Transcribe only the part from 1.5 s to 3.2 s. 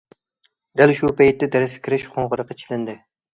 دەرسكە كىرىش قوڭغۇرىقى چېلىندى.